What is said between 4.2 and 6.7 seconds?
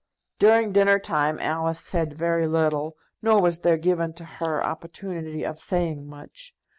her opportunity of saying much.